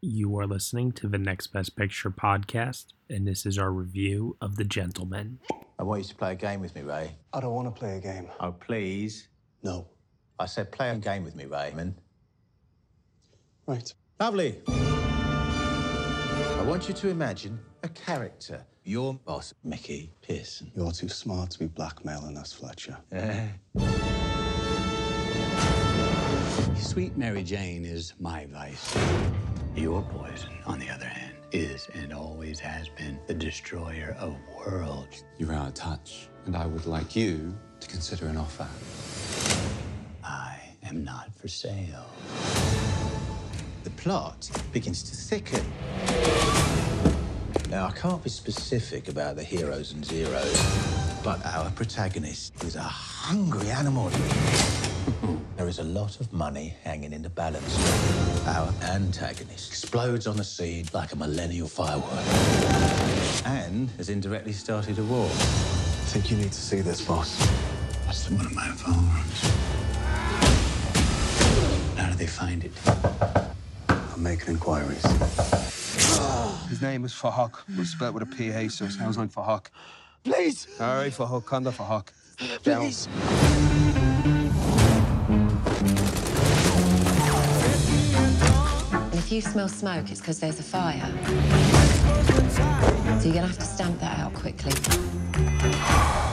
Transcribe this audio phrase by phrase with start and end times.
[0.00, 4.54] You are listening to the Next Best Picture podcast, and this is our review of
[4.54, 5.40] The Gentlemen.
[5.76, 7.16] I want you to play a game with me, Ray.
[7.32, 8.28] I don't want to play a game.
[8.38, 9.26] Oh, please.
[9.64, 9.88] No.
[10.38, 11.96] I said play a game with me, Raymond.
[13.66, 13.92] Right.
[14.20, 14.62] Lovely.
[14.68, 18.64] I want you to imagine a character.
[18.84, 20.70] Your boss, Mickey Pearson.
[20.76, 22.98] You're too smart to be blackmailing us, Fletcher.
[26.80, 28.96] Sweet Mary Jane is my vice.
[29.74, 35.24] Your poison, on the other hand, is and always has been the destroyer of worlds.
[35.38, 38.66] You're out of touch, and I would like you to consider an offer.
[40.24, 42.06] I am not for sale.
[43.84, 45.64] The plot begins to thicken.
[47.70, 50.62] Now, I can't be specific about the heroes and zeros,
[51.22, 54.10] but our protagonist is a hungry animal.
[55.58, 57.76] There is a lot of money hanging in the balance.
[58.46, 62.24] Our antagonist explodes on the scene like a millennial firework
[63.44, 65.26] and has indirectly started a war.
[65.26, 67.36] I think you need to see this, boss.
[68.06, 69.40] That's one of my firearms.
[71.98, 72.72] How do they find it?
[73.88, 75.02] I'm making inquiries.
[76.68, 77.54] His name is Fahak.
[77.76, 79.66] It's spelled with a PH, so it sounds like Fahak.
[80.22, 80.68] Please!
[80.78, 82.06] All right, Fahak, Kanda Fahak.
[82.62, 83.08] Please!
[89.28, 91.06] If you smell smoke, it's because there's a fire.
[93.20, 94.72] So you're gonna have to stamp that out quickly.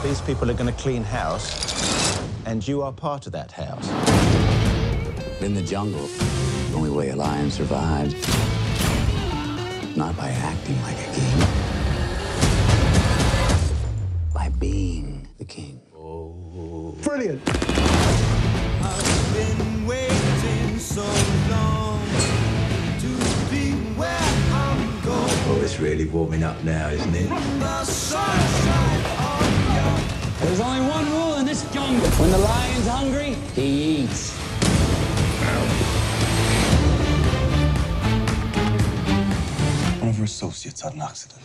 [0.02, 3.86] These people are going to clean house, and you are part of that house.
[5.42, 8.14] In the jungle, the only way a lion survives,
[9.94, 11.38] not by acting like a king,
[14.32, 15.82] by being the king.
[17.02, 17.42] Brilliant!
[25.48, 27.28] Oh, it's really warming up now, isn't it?
[30.40, 32.08] There's only one rule in this jungle.
[32.10, 34.32] When the lion's hungry, he eats.
[40.00, 41.40] One of our associates had an accident.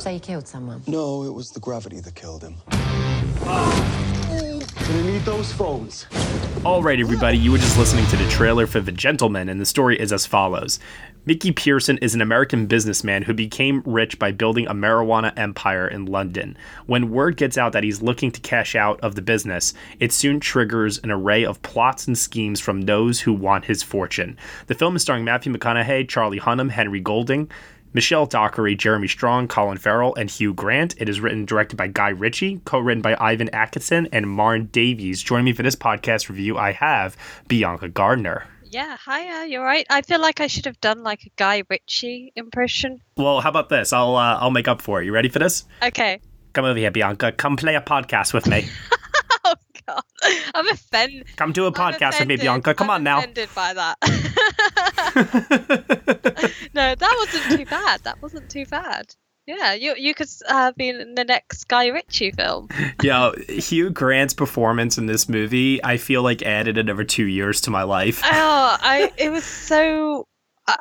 [0.00, 0.82] So you killed someone.
[0.86, 2.56] No, it was the gravity that killed him.
[3.42, 3.94] Ah.
[4.86, 6.06] Gonna need those phones.
[6.62, 9.64] All right, everybody, you were just listening to the trailer for The Gentlemen, and the
[9.64, 10.78] story is as follows.
[11.24, 16.04] Mickey Pearson is an American businessman who became rich by building a marijuana empire in
[16.04, 16.54] London.
[16.84, 20.38] When word gets out that he's looking to cash out of the business, it soon
[20.38, 24.36] triggers an array of plots and schemes from those who want his fortune.
[24.66, 27.50] The film is starring Matthew McConaughey, Charlie Hunnam, Henry Golding,
[27.94, 30.96] Michelle Dockery, Jeremy Strong, Colin Farrell, and Hugh Grant.
[31.00, 35.22] It is written and directed by Guy Ritchie, co-written by Ivan Atkinson and Marn Davies.
[35.22, 37.16] Joining me for this podcast review, I have
[37.46, 38.48] Bianca Gardner.
[38.64, 39.86] Yeah, hiya, you're right.
[39.88, 43.00] I feel like I should have done like a Guy Ritchie impression.
[43.16, 43.92] Well, how about this?
[43.92, 45.04] I'll uh, I'll make up for it.
[45.04, 45.64] You ready for this?
[45.80, 46.20] Okay.
[46.54, 47.30] Come over here, Bianca.
[47.30, 48.66] Come play a podcast with me.
[49.86, 50.02] God,
[50.54, 51.26] I'm offended.
[51.36, 52.36] Come do a podcast with me.
[52.36, 52.74] Bianca.
[52.74, 53.18] Come I'm on now.
[53.18, 53.96] Offended by that.
[56.74, 58.02] no, that wasn't too bad.
[58.04, 59.14] That wasn't too bad.
[59.46, 62.68] Yeah, you you could uh, be in the next Guy Ritchie film.
[63.02, 67.70] yeah, Hugh Grant's performance in this movie, I feel like added another two years to
[67.70, 68.22] my life.
[68.24, 70.26] Oh, I it was so.
[70.66, 70.76] I,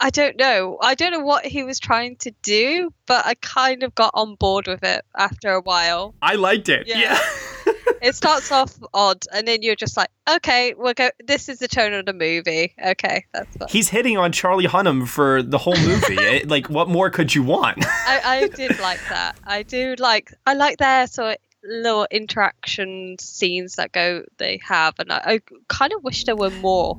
[0.00, 0.78] I don't know.
[0.80, 4.36] I don't know what he was trying to do, but I kind of got on
[4.36, 6.14] board with it after a while.
[6.22, 6.86] I liked it.
[6.86, 7.20] Yeah.
[7.66, 7.71] yeah.
[8.02, 11.10] It starts off odd, and then you're just like, okay, we'll go.
[11.24, 12.74] This is the tone of the movie.
[12.84, 13.68] Okay, that's fine.
[13.70, 16.16] He's hitting on Charlie Hunnam for the whole movie.
[16.18, 17.78] It- like, what more could you want?
[17.86, 19.36] I, I did like that.
[19.46, 20.32] I do like.
[20.46, 25.40] I like their sort of little interaction scenes that go they have, and I, I
[25.68, 26.98] kind of wish there were more.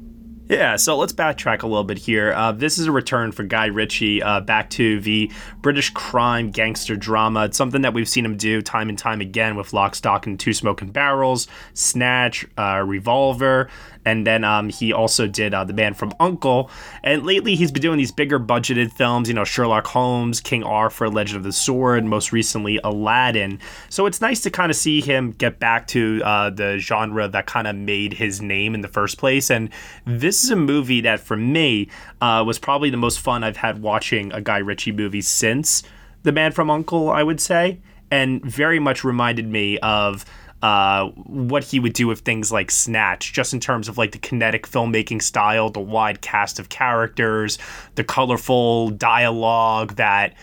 [0.49, 2.33] Yeah, so let's backtrack a little bit here.
[2.33, 5.31] Uh, this is a return for Guy Ritchie uh, back to the
[5.61, 7.45] British crime gangster drama.
[7.45, 10.37] It's something that we've seen him do time and time again with Lock, Stock, and
[10.37, 13.69] Two Smoking Barrels, Snatch, uh, Revolver,
[14.05, 16.69] and then um, he also did uh, The Man from Uncle.
[17.03, 21.09] And lately, he's been doing these bigger budgeted films, you know, Sherlock Holmes, King Arthur,
[21.09, 23.59] Legend of the Sword, most recently Aladdin.
[23.89, 27.45] So it's nice to kind of see him get back to uh, the genre that
[27.45, 29.49] kind of made his name in the first place.
[29.49, 29.69] And
[30.05, 31.89] this is a movie that, for me,
[32.21, 35.83] uh, was probably the most fun I've had watching a Guy Ritchie movie since
[36.23, 37.79] The Man from Uncle, I would say,
[38.11, 40.25] and very much reminded me of
[40.63, 44.17] uh, what he would do with things like Snatch, just in terms of like the
[44.17, 47.57] kinetic filmmaking style, the wide cast of characters,
[47.95, 50.33] the colorful dialogue that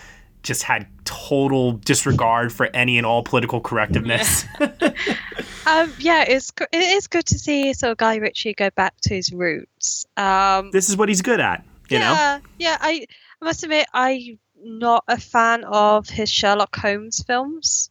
[0.43, 4.45] just had total disregard for any and all political correctiveness.
[5.63, 9.13] Um, yeah, it's it is good to see sort of Guy Ritchie go back to
[9.13, 10.07] his roots.
[10.17, 12.13] Um, This is what he's good at, you know?
[12.13, 12.77] yeah, yeah.
[12.81, 13.05] I,
[13.39, 17.90] I must admit, I'm not a fan of his Sherlock Holmes films.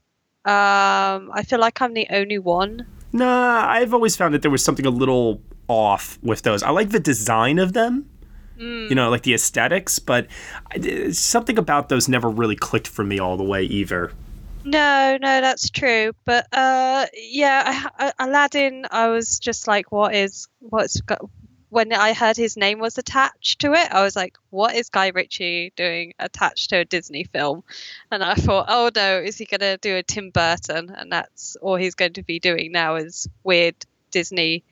[0.51, 2.87] Um, I feel like I'm the only one.
[3.13, 6.63] Nah, I've always found that there was something a little off with those.
[6.63, 8.09] I like the design of them,
[8.59, 10.27] you know, like the aesthetics, but
[10.73, 14.13] I- something about those never really clicked for me all the way either.
[14.65, 16.13] No, no, that's true.
[16.27, 18.85] But uh, yeah, I, I, Aladdin.
[18.91, 21.21] I was just like, what is what's got?
[21.71, 25.09] When I heard his name was attached to it, I was like, what is Guy
[25.09, 27.65] Ritchie doing attached to a Disney film?
[28.11, 30.91] And I thought, oh no, is he going to do a Tim Burton?
[30.91, 33.77] And that's all he's going to be doing now is weird
[34.11, 34.65] Disney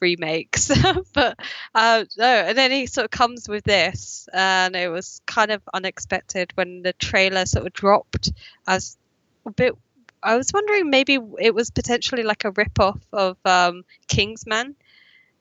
[0.00, 0.70] remakes.
[1.12, 1.38] but
[1.74, 5.62] uh, no, and then he sort of comes with this, and it was kind of
[5.72, 8.32] unexpected when the trailer sort of dropped
[8.66, 8.96] as
[9.44, 9.74] a bit.
[10.22, 14.74] I was wondering maybe it was potentially like a rip-off of um, Kingsman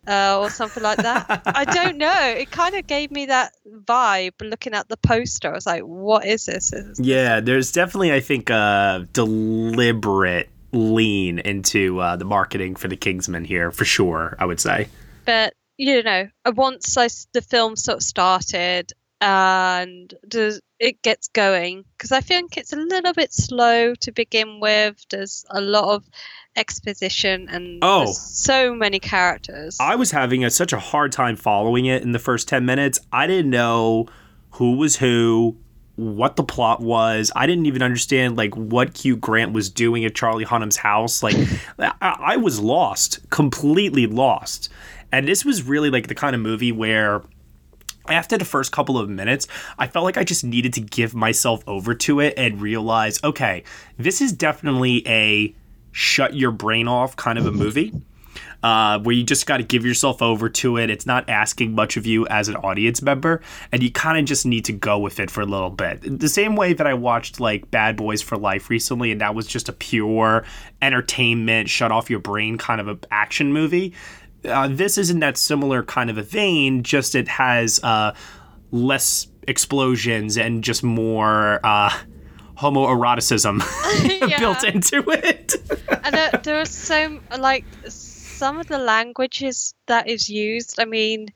[0.08, 1.42] uh, or something like that.
[1.46, 2.12] I don't know.
[2.38, 3.54] It kind of gave me that
[3.86, 5.50] vibe looking at the poster.
[5.50, 6.74] I was like, what is this?
[6.74, 12.98] Is- Yeah, there's definitely, I think, a deliberate lean into uh, the marketing for the
[12.98, 14.88] Kingsman here, for sure, I would say.
[15.26, 18.92] But, you know, uh, once I, the film sort of started
[19.22, 24.60] and does, it gets going, because I think it's a little bit slow to begin
[24.60, 24.98] with.
[25.10, 26.04] There's a lot of
[26.56, 28.06] exposition and Oh.
[28.12, 29.78] so many characters.
[29.80, 33.00] I was having a, such a hard time following it in the first 10 minutes.
[33.12, 34.08] I didn't know
[34.52, 35.58] who was who,
[35.96, 37.32] what the plot was.
[37.36, 41.22] I didn't even understand like what Hugh Grant was doing at Charlie Hunnam's house.
[41.24, 41.36] Like
[41.80, 44.70] I, I was lost, completely lost.
[45.12, 47.22] And this was really like the kind of movie where
[48.08, 49.48] after the first couple of minutes,
[49.80, 53.64] I felt like I just needed to give myself over to it and realize, okay,
[53.98, 55.56] this is definitely a
[55.96, 57.94] shut your brain off kind of a movie.
[58.62, 60.90] Uh, where you just got to give yourself over to it.
[60.90, 64.46] It's not asking much of you as an audience member, and you kind of just
[64.46, 66.20] need to go with it for a little bit.
[66.20, 69.46] The same way that I watched like Bad Boys for Life recently, and that was
[69.46, 70.46] just a pure
[70.82, 73.94] entertainment, shut off your brain kind of a action movie.
[74.44, 78.14] Uh, this is in that similar kind of a vein, just it has uh,
[78.72, 81.96] less explosions and just more uh,
[82.58, 83.60] homoeroticism
[84.40, 85.56] built into it.
[86.04, 90.80] and there, there are so like some of the languages that is used.
[90.80, 91.28] I mean,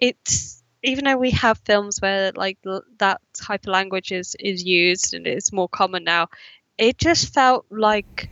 [0.00, 4.64] it's even though we have films where like l- that type of language is is
[4.64, 6.28] used and it's more common now,
[6.76, 8.30] it just felt like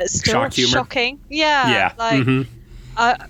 [0.00, 1.20] uh, still Shock shocking.
[1.28, 1.92] Yeah, yeah.
[1.98, 2.46] like mhm.
[2.96, 3.26] I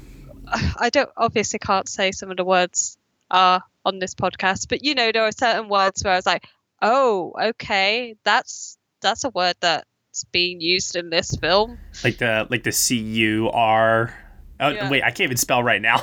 [0.78, 2.96] I don't obviously can't say some of the words
[3.30, 6.44] are on this podcast, but you know there are certain words where I was like,
[6.82, 9.84] oh, okay, that's that's a word that's
[10.32, 11.78] being used in this film.
[12.04, 14.14] like the like the C U R.
[14.60, 14.90] Oh Yeah.
[14.90, 16.00] wait, I can't even spell right now.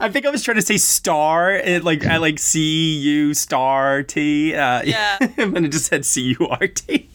[0.00, 2.60] I think I was trying to say star, and like I like C
[2.98, 4.54] U star T.
[4.54, 5.18] Uh, Yeah.
[5.36, 7.07] and then it just said C U R T.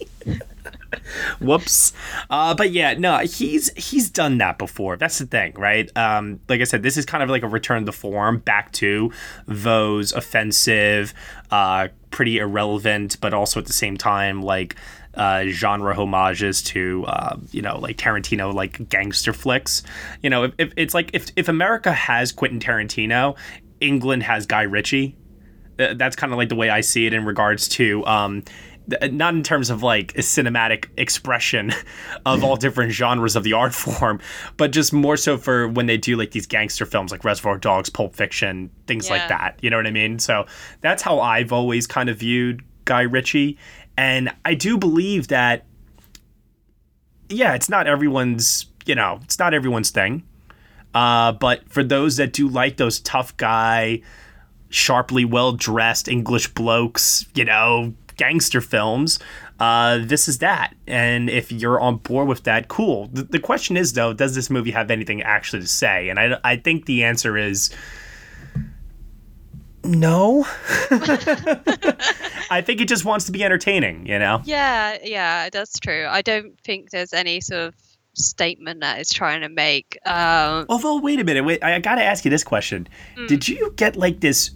[1.39, 1.93] Whoops.
[2.29, 4.97] Uh, but yeah, no, he's he's done that before.
[4.97, 5.89] That's the thing, right?
[5.97, 9.11] Um, like I said, this is kind of like a return to form, back to
[9.47, 11.13] those offensive,
[11.51, 14.75] uh, pretty irrelevant, but also at the same time like
[15.15, 19.83] uh, genre homages to uh, you know like Tarantino like gangster flicks.
[20.21, 23.37] You know, if, if it's like if if America has Quentin Tarantino,
[23.79, 25.15] England has Guy Ritchie.
[25.77, 28.05] That's kind of like the way I see it in regards to.
[28.05, 28.43] Um,
[28.87, 31.71] not in terms of like a cinematic expression
[32.25, 34.19] of all different genres of the art form,
[34.57, 37.89] but just more so for when they do like these gangster films like Reservoir Dogs,
[37.89, 39.57] Pulp Fiction, things like that.
[39.61, 40.19] You know what I mean?
[40.19, 40.45] So
[40.81, 43.57] that's how I've always kind of viewed Guy Ritchie.
[43.97, 45.65] And I do believe that,
[47.29, 50.23] yeah, it's not everyone's, you know, it's not everyone's thing.
[50.93, 54.01] Uh, but for those that do like those tough guy,
[54.69, 59.19] sharply well dressed English blokes, you know, gangster films,
[59.59, 60.75] uh, this is that.
[60.87, 63.07] And if you're on board with that, cool.
[63.07, 66.09] The, the question is, though, does this movie have anything actually to say?
[66.09, 67.69] And I, I think the answer is
[69.83, 70.45] no.
[72.49, 74.41] I think it just wants to be entertaining, you know?
[74.45, 76.05] Yeah, yeah, that's true.
[76.09, 77.75] I don't think there's any sort of
[78.15, 79.97] statement that it's trying to make.
[80.05, 82.87] Um, Although, wait a minute, wait, I gotta ask you this question.
[83.27, 84.51] Did you get like this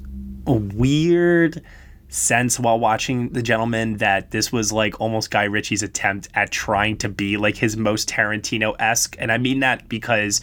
[0.45, 1.61] weird
[2.09, 6.97] sense while watching The Gentleman that this was like almost Guy Ritchie's attempt at trying
[6.97, 9.15] to be like his most Tarantino esque?
[9.19, 10.41] And I mean that because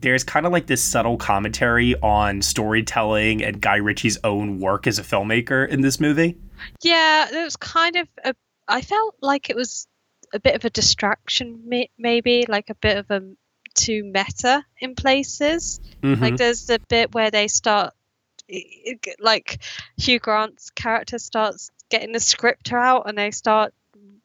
[0.00, 4.98] there's kind of like this subtle commentary on storytelling and Guy Ritchie's own work as
[4.98, 6.36] a filmmaker in this movie.
[6.82, 8.08] yeah, it was kind of.
[8.24, 8.34] A,
[8.68, 9.86] I felt like it was
[10.34, 11.68] a bit of a distraction,
[11.98, 13.22] maybe like a bit of a
[13.74, 15.80] too meta in places.
[16.02, 16.20] Mhm.
[16.20, 17.94] Like there's the bit where they start,
[18.50, 19.60] i- i- like
[19.96, 23.72] Hugh Grant's character starts getting the script out and they start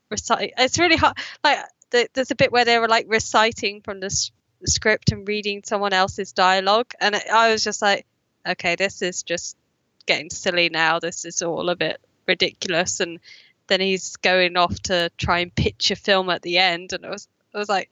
[0.09, 0.51] reciting.
[0.57, 1.17] It's really hard.
[1.43, 1.59] Like
[1.91, 4.31] th- there's a bit where they were like reciting from the s-
[4.65, 8.05] script and reading someone else's dialogue, and I- I was just like,
[8.47, 9.57] okay, this is just
[10.05, 10.99] getting silly now.
[10.99, 12.99] This is all a bit ridiculous.
[12.99, 13.19] And
[13.67, 17.09] then he's going off to try and pitch a film at the end, and I
[17.09, 17.91] was I was like.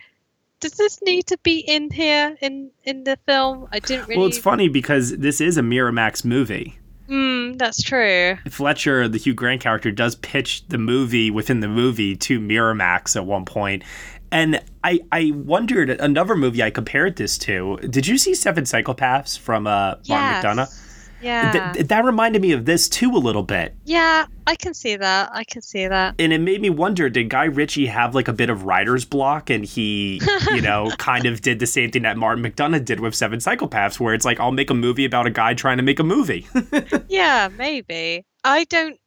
[0.59, 3.67] Does this need to be in here in in the film?
[3.71, 4.17] I didn't really.
[4.19, 6.77] Well, it's funny because this is a Miramax movie.
[7.07, 8.37] Mm, that's true.
[8.49, 13.25] Fletcher, the Hugh Grant character, does pitch the movie within the movie to Miramax at
[13.25, 13.83] one point.
[14.31, 17.77] And I, I wondered another movie I compared this to.
[17.77, 20.45] Did you see Seven Psychopaths from uh, Martin Yes.
[20.45, 20.85] McDonagh?
[21.21, 21.73] Yeah.
[21.73, 23.75] Th- that reminded me of this too a little bit.
[23.85, 25.29] yeah, I can see that.
[25.33, 26.15] I can see that.
[26.17, 29.49] And it made me wonder did Guy Ritchie have like a bit of writer's block
[29.49, 30.21] and he,
[30.53, 33.99] you know, kind of did the same thing that Martin McDonagh did with Seven Psychopaths,
[33.99, 36.47] where it's like, I'll make a movie about a guy trying to make a movie.
[37.09, 38.25] yeah, maybe.
[38.43, 38.97] I don't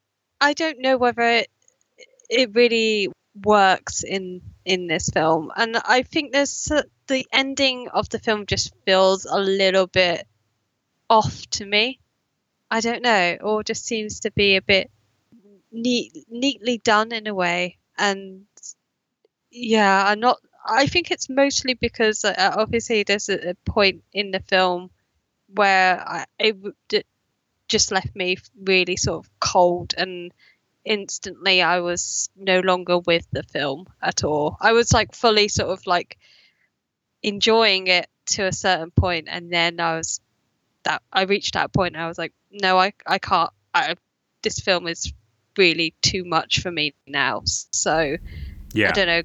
[0.40, 1.48] I don't know whether it
[2.28, 3.08] it really
[3.44, 5.50] works in in this film.
[5.56, 6.70] And I think there's
[7.06, 10.26] the ending of the film just feels a little bit
[11.10, 11.98] off to me.
[12.72, 14.90] I don't know, or just seems to be a bit
[15.70, 17.76] neat neatly done in a way.
[17.98, 18.46] And
[19.50, 20.38] yeah, I'm not.
[20.64, 24.90] I think it's mostly because uh, obviously there's a, a point in the film
[25.54, 26.56] where I, it
[26.88, 27.04] d-
[27.68, 30.32] just left me really sort of cold and
[30.84, 34.56] instantly I was no longer with the film at all.
[34.60, 36.18] I was like fully sort of like
[37.22, 40.20] enjoying it to a certain point and then I was
[40.84, 43.94] that I reached that point and I was like no I I can't I,
[44.42, 45.12] this film is
[45.56, 47.42] really too much for me now.
[47.44, 48.16] So
[48.74, 48.88] yeah.
[48.88, 49.22] I don't know.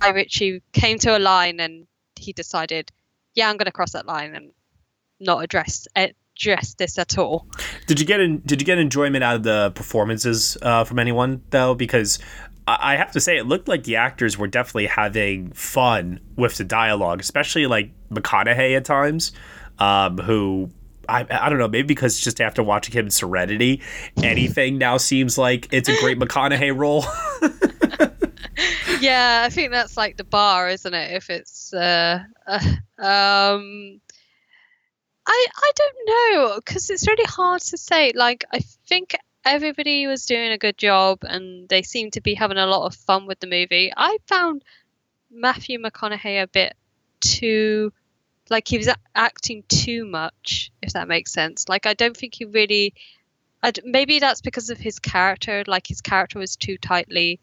[0.00, 2.90] Guy Ritchie came to a line and he decided,
[3.34, 4.52] yeah, I'm going to cross that line and
[5.20, 7.46] not address address this at all.
[7.86, 11.42] Did you get in, Did you get enjoyment out of the performances uh, from anyone
[11.50, 11.74] though?
[11.74, 12.18] Because
[12.66, 16.56] I I have to say, it looked like the actors were definitely having fun with
[16.56, 19.32] the dialogue, especially like McConaughey at times,
[19.78, 20.70] um, who.
[21.08, 23.80] I, I don't know, maybe because just after watching him in Serenity,
[24.24, 27.04] anything now seems like it's a great McConaughey role.
[29.00, 31.12] yeah, I think that's like the bar, isn't it?
[31.12, 32.58] If it's uh, uh
[32.98, 34.00] um
[35.26, 38.12] I I don't know because it's really hard to say.
[38.14, 42.58] Like I think everybody was doing a good job and they seemed to be having
[42.58, 43.92] a lot of fun with the movie.
[43.96, 44.64] I found
[45.30, 46.74] Matthew McConaughey a bit
[47.20, 47.92] too
[48.50, 52.44] like he was acting too much if that makes sense like i don't think he
[52.44, 52.94] really
[53.62, 57.40] I d maybe that's because of his character like his character was too tightly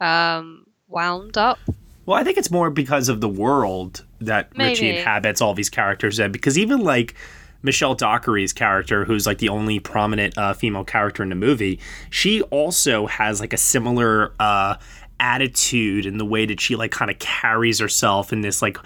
[0.00, 1.58] um wound up
[2.06, 6.18] Well, I think it's more because of the world that Ritchie inhabits all these characters
[6.18, 6.32] in.
[6.32, 7.14] Because even like
[7.62, 11.80] Michelle Dockery's character, who's like the only prominent uh, female character in the movie,
[12.10, 14.76] she also has like a similar uh,
[15.18, 18.76] attitude in the way that she like kind of carries herself in this like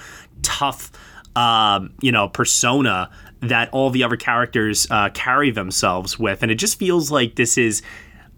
[0.42, 0.92] tough,
[1.36, 6.56] um, you know, persona that all the other characters uh, carry themselves with, and it
[6.56, 7.82] just feels like this is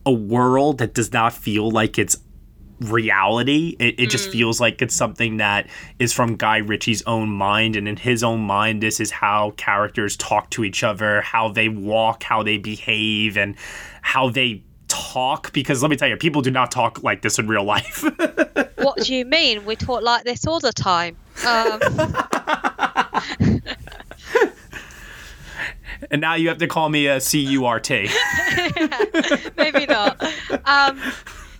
[0.07, 2.17] a world that does not feel like it's
[2.81, 3.77] reality.
[3.79, 5.69] It, it just feels like it's something that
[5.99, 7.77] is from Guy Ritchie's own mind.
[7.77, 11.69] And in his own mind, this is how characters talk to each other, how they
[11.69, 13.55] walk, how they behave, and
[14.03, 15.53] how they talk.
[15.53, 18.03] Because let me tell you, people do not talk like this in real life.
[18.77, 21.17] what do you mean we talk like this all the time
[21.47, 21.81] um
[26.11, 27.93] and now you have to call me a C U R T.
[29.57, 30.23] maybe not.
[30.65, 31.01] Um,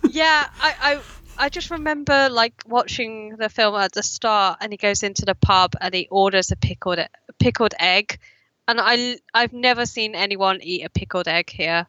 [0.09, 0.99] yeah, I, I
[1.37, 5.35] I just remember like watching the film at the start, and he goes into the
[5.35, 7.07] pub and he orders a pickled a
[7.39, 8.19] pickled egg,
[8.67, 11.87] and I I've never seen anyone eat a pickled egg here,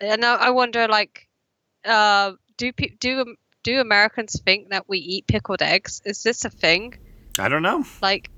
[0.00, 1.28] and I, I wonder like,
[1.84, 6.02] uh, do do do Americans think that we eat pickled eggs?
[6.04, 6.94] Is this a thing?
[7.38, 7.84] I don't know.
[8.02, 8.30] Like,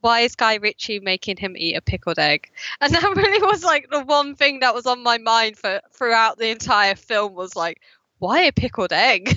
[0.00, 2.50] why is Guy Ritchie making him eat a pickled egg?
[2.80, 6.38] And that really was like the one thing that was on my mind for throughout
[6.38, 7.80] the entire film was like,
[8.18, 9.36] why a pickled egg?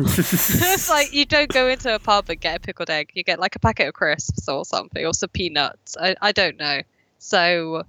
[0.00, 3.10] it's like you don't go into a pub and get a pickled egg.
[3.14, 5.96] You get like a packet of crisps or something, or some peanuts.
[6.00, 6.82] I, I don't know.
[7.18, 7.84] So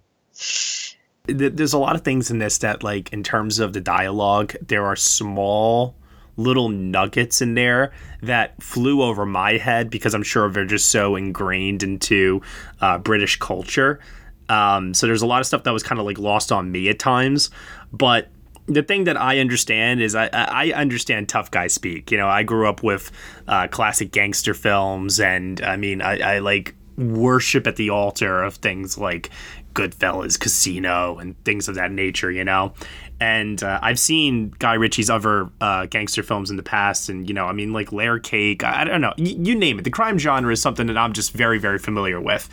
[1.28, 4.86] there's a lot of things in this that like in terms of the dialogue there
[4.86, 5.96] are small
[6.38, 11.16] little nuggets in there that flew over my head because i'm sure they're just so
[11.16, 12.42] ingrained into
[12.82, 14.00] uh, british culture
[14.48, 16.88] um, so there's a lot of stuff that was kind of like lost on me
[16.90, 17.50] at times
[17.92, 18.30] but
[18.68, 22.12] the thing that I understand is I, I understand tough guy speak.
[22.12, 23.12] You know, I grew up with
[23.48, 28.56] uh, classic gangster films, and I mean, I, I like worship at the altar of
[28.56, 29.30] things like
[29.74, 32.32] Goodfellas, Casino, and things of that nature.
[32.32, 32.74] You know,
[33.20, 37.34] and uh, I've seen Guy Ritchie's other uh, gangster films in the past, and you
[37.34, 38.64] know, I mean, like Layer Cake.
[38.64, 39.84] I, I don't know, y- you name it.
[39.84, 42.50] The crime genre is something that I'm just very, very familiar with,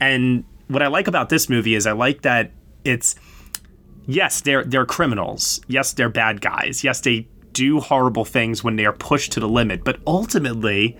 [0.00, 2.50] and what I like about this movie is I like that
[2.84, 3.16] it's
[4.06, 5.60] yes, they're they're criminals.
[5.68, 6.84] Yes, they're bad guys.
[6.84, 9.84] Yes, they do horrible things when they are pushed to the limit.
[9.84, 10.96] But ultimately,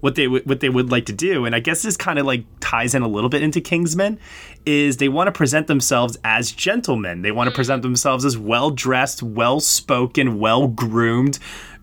[0.00, 2.26] what they w- what they would like to do, and I guess this kind of
[2.26, 4.18] like ties in a little bit into Kingsman,
[4.66, 7.22] is they want to present themselves as gentlemen.
[7.22, 11.38] They want to present themselves as well dressed, well spoken, well groomed,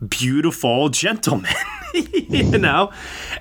[0.07, 1.51] beautiful gentlemen.
[1.93, 2.91] you know,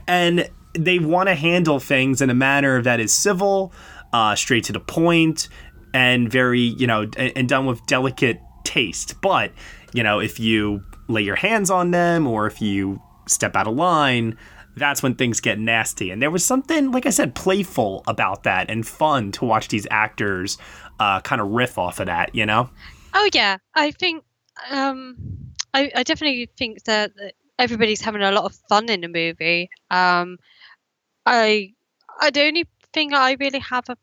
[0.06, 3.72] and they want to handle things in a manner that is civil,
[4.12, 5.48] uh, straight to the point,
[5.92, 9.20] and very, you know, and, and done with delicate taste.
[9.20, 9.52] But,
[9.92, 13.76] you know, if you lay your hands on them or if you step out of
[13.76, 14.36] line,
[14.76, 16.10] that's when things get nasty.
[16.10, 19.86] And there was something, like I said, playful about that and fun to watch these
[19.90, 20.58] actors
[20.98, 22.70] uh, kind of riff off of that, you know?
[23.14, 24.24] Oh yeah, I think
[24.70, 25.16] um,
[25.72, 27.12] I, I definitely think that
[27.58, 29.70] everybody's having a lot of fun in the movie.
[29.90, 30.38] Um,
[31.26, 31.72] I,
[32.20, 33.96] I the only thing I really have a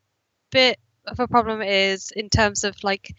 [0.51, 3.13] bit of a problem is in terms of like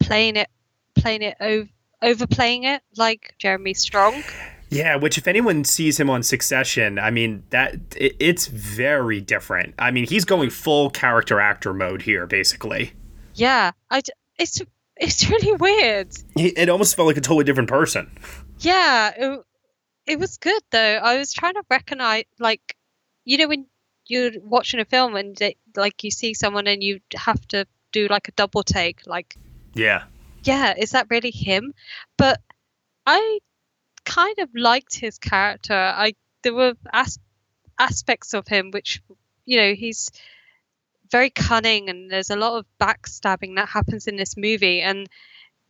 [0.00, 0.48] playing it,
[0.94, 1.68] playing it over,
[2.02, 4.22] overplaying it like Jeremy Strong.
[4.70, 9.74] Yeah, which if anyone sees him on Succession, I mean that it, it's very different.
[9.78, 12.92] I mean, he's going full character actor mode here, basically.
[13.34, 14.02] Yeah, I
[14.38, 14.60] it's
[14.96, 16.08] it's really weird.
[16.36, 18.10] He, it almost felt like a totally different person.
[18.60, 19.40] Yeah, it,
[20.06, 20.96] it was good though.
[21.02, 22.76] I was trying to recognize, like,
[23.24, 23.66] you know, when
[24.06, 28.08] you're watching a film and they, like you see someone and you have to do
[28.08, 29.36] like a double take, like,
[29.74, 30.04] Yeah.
[30.44, 31.72] yeah, is that really him?
[32.16, 32.40] But
[33.06, 33.38] I
[34.08, 35.74] kind of liked his character.
[35.74, 37.18] I there were as-
[37.78, 39.02] aspects of him which,
[39.44, 40.10] you know, he's
[41.10, 45.08] very cunning and there's a lot of backstabbing that happens in this movie and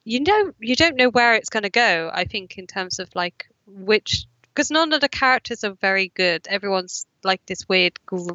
[0.04, 3.08] you know you don't know where it's going to go i think in terms of
[3.14, 4.26] like which
[4.58, 6.44] because none of the characters are very good.
[6.48, 8.32] Everyone's like this weird gr-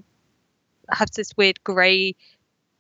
[0.89, 2.15] has this weird gray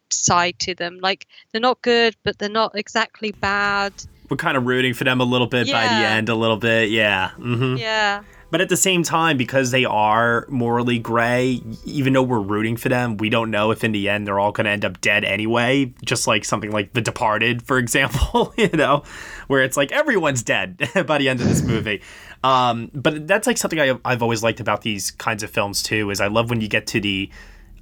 [0.09, 0.99] side to them.
[1.01, 3.91] Like they're not good but they're not exactly bad
[4.33, 6.89] We're kind of rooting for them a little bit by the end, a little bit.
[6.89, 7.29] Yeah.
[7.33, 12.39] hmm yeah But at the same time, because they are morally gray, even though we're
[12.39, 14.85] rooting for them, we don't know if in the end they're all going to end
[14.85, 15.93] up dead anyway.
[16.03, 19.03] Just like something like The Departed, for example, you know,
[19.45, 22.01] where it's like everyone's dead by the end of this movie.
[22.43, 26.09] Um, but that's like something I, I've always liked about these kinds of films too.
[26.09, 27.29] Is I love when you get to the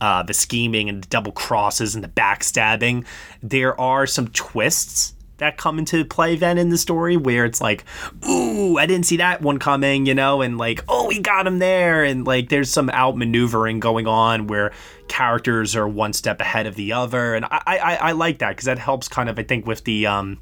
[0.02, 3.06] uh, the scheming and the double crosses and the backstabbing.
[3.42, 7.84] There are some twists that come into play then in the story where it's like,
[8.28, 11.60] ooh, I didn't see that one coming, you know, and like, oh, we got him
[11.60, 14.72] there, and like there's some outmaneuvering going on where
[15.08, 18.66] characters are one step ahead of the other, and I I, I like that because
[18.66, 20.40] that helps kind of I think with the um,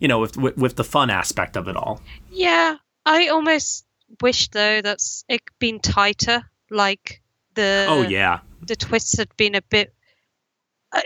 [0.00, 2.00] you know, with, with with the fun aspect of it all.
[2.30, 2.76] yeah
[3.06, 3.86] i almost
[4.20, 7.22] wish though that's it been tighter like
[7.54, 9.92] the oh yeah, the twists had been a bit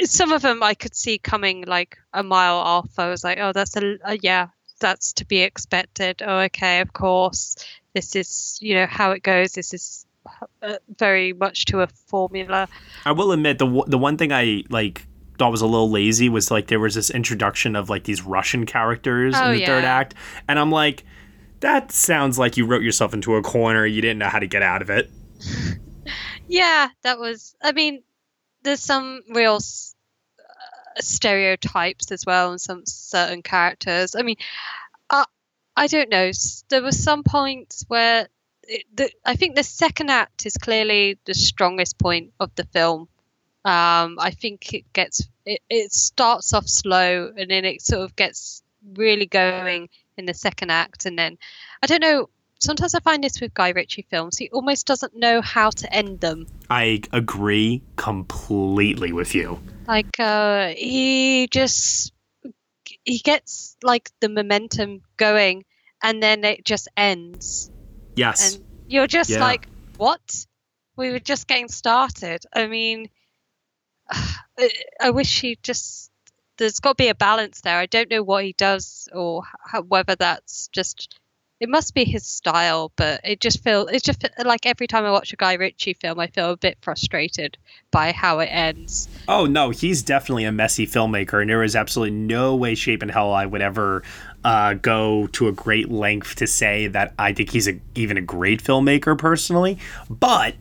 [0.04, 2.90] some of them i could see coming like a mile off.
[2.98, 4.48] I was like oh that's a, a yeah
[4.80, 6.22] that's to be expected.
[6.24, 7.56] Oh okay of course.
[7.94, 9.52] This is you know how it goes.
[9.52, 10.06] This is
[10.62, 12.68] uh, very much to a formula.
[13.04, 15.06] I will admit the w- the one thing I like
[15.38, 18.66] thought was a little lazy was like there was this introduction of like these Russian
[18.66, 20.14] characters Oh, in the third act,
[20.48, 21.04] and I'm like,
[21.60, 23.86] that sounds like you wrote yourself into a corner.
[23.86, 25.10] You didn't know how to get out of it.
[26.48, 28.02] yeah that was i mean
[28.64, 34.14] there's some real uh, stereotypes as well and some certain characters.
[34.16, 34.36] I mean
[35.10, 35.24] uh,
[35.76, 36.30] i don't know
[36.68, 38.28] there were some points where
[38.62, 43.08] it, the, i think the second act is clearly the strongest point of the film.
[43.64, 48.14] Um, i think it gets it, it starts off slow and then it sort of
[48.16, 48.62] gets
[48.94, 51.38] really going in the second act and then
[51.82, 52.28] i don't know
[52.64, 56.20] sometimes i find this with guy ritchie films he almost doesn't know how to end
[56.20, 56.46] them.
[56.70, 59.58] I agree completely with you.
[59.86, 62.12] like uh he just
[63.04, 65.64] he gets like the momentum going
[66.02, 67.70] and then it just ends.
[68.16, 69.40] Yes, and you're just Yeah.
[69.40, 70.46] like what?
[70.96, 72.44] We were just getting started.
[72.54, 73.08] I mean
[75.00, 76.10] I, wish he just
[76.58, 77.78] there's got to be a balance there.
[77.78, 81.18] I don't know what he does or how, whether that's just
[81.60, 85.10] it must be his style, but it just feels it's just like every time I
[85.10, 87.56] watch a Guy Ritchie film, I feel a bit frustrated
[87.90, 89.08] by how it ends.
[89.28, 93.08] Oh no, he's definitely a messy filmmaker, and there is absolutely no way, shape, in
[93.08, 94.02] hell I would ever
[94.44, 98.22] uh, go to a great length to say that I think he's a, even a
[98.22, 99.78] great filmmaker personally.
[100.10, 100.56] But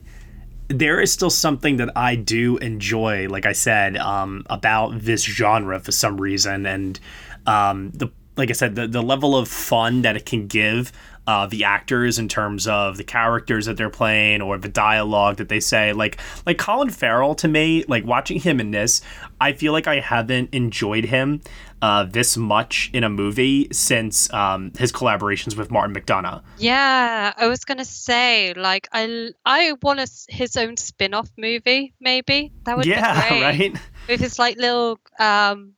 [0.68, 5.80] there is still something that I do enjoy, like I said, um, about this genre
[5.80, 7.00] for some reason, and
[7.46, 10.92] um, the like I said, the, the level of fun that it can give
[11.26, 15.50] uh, the actors in terms of the characters that they're playing or the dialogue that
[15.50, 15.94] they say.
[15.94, 19.02] Like like Colin Farrell to me, like watching him in this,
[19.40, 21.42] I feel like I haven't enjoyed him
[21.82, 26.42] uh, this much in a movie since um, his collaborations with Martin McDonagh.
[26.58, 32.52] Yeah, I was gonna say like I I want a, his own spin-off movie maybe
[32.66, 33.44] that would yeah, be great.
[33.44, 33.82] right.
[34.10, 35.74] With his like little um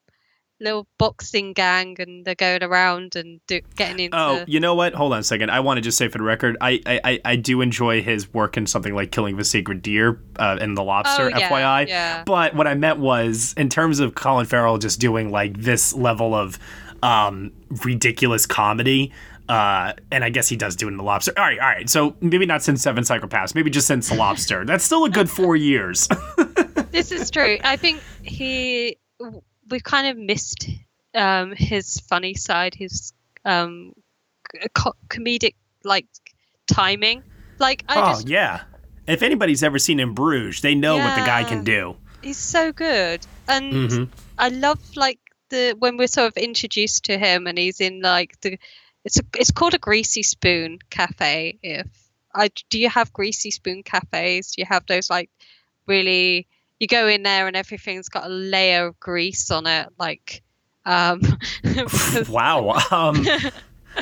[0.62, 4.18] little boxing gang and they're going around and do, getting into.
[4.18, 4.94] Oh, you know what?
[4.94, 5.50] Hold on a second.
[5.52, 8.58] I want to just say for the record, I I, I do enjoy his work
[8.58, 11.88] in something like Killing the Sacred Deer uh, and The Lobster, Oh, yeah, FYI.
[11.88, 12.24] yeah.
[12.26, 16.34] But what I meant was, in terms of Colin Farrell just doing like this level
[16.34, 16.58] of
[17.04, 17.52] um,
[17.84, 19.12] ridiculous comedy.
[19.48, 21.32] Uh, and I guess he does do it in The Lobster.
[21.38, 21.88] All right, all right.
[21.88, 24.66] So maybe not since Seven Psychopaths, maybe just since The Lobster.
[24.66, 26.08] That's still a good four years.
[26.90, 27.60] this is true.
[27.64, 28.98] I think he
[29.70, 30.70] we've kind of missed
[31.14, 33.94] um, his funny side, his um,
[34.74, 36.08] co- comedic like
[36.68, 37.24] timing.
[37.60, 38.62] Like I oh just yeah.
[39.08, 41.96] If anybody's ever seen him In Bruges, they know what the guy can do.
[42.24, 44.10] he's so good, and Mhm.
[44.38, 48.40] I love like the when we're sort of introduced to him, and he's in like
[48.42, 48.58] the
[49.04, 51.60] it's a, it's called a greasy spoon cafe.
[51.62, 51.88] If
[52.34, 54.52] I do you have greasy spoon cafes?
[54.52, 55.30] Do you have those like
[55.88, 56.48] really?
[56.80, 60.42] You go in there and everything's got a layer of grease on it, like
[60.86, 61.22] um,
[62.30, 62.80] Wow.
[62.92, 63.26] Um,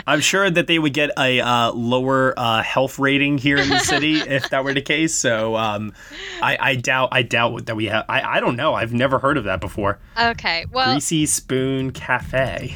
[0.07, 3.77] I'm sure that they would get a uh, lower uh, health rating here in the
[3.77, 5.13] city if that were the case.
[5.13, 5.93] So um,
[6.41, 7.09] I, I doubt.
[7.11, 8.05] I doubt that we have.
[8.09, 8.73] I, I don't know.
[8.73, 9.99] I've never heard of that before.
[10.19, 12.75] okay, well, Greasy Spoon Cafe.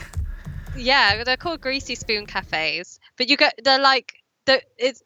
[0.78, 4.14] yeah, they're called greasy spoon cafes, but you go, they're like
[4.46, 5.02] the it's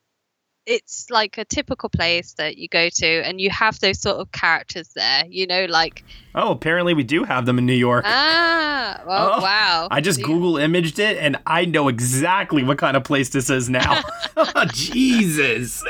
[0.71, 4.31] it's like a typical place that you go to, and you have those sort of
[4.31, 6.03] characters there, you know, like
[6.33, 8.05] Oh, apparently we do have them in New York.
[8.07, 9.87] ah, well, Oh, wow.
[9.91, 13.69] I just Google imaged it, and I know exactly what kind of place this is
[13.69, 14.01] now.
[14.73, 15.83] Jesus.